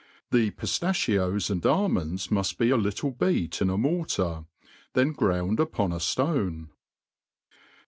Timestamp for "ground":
5.11-5.59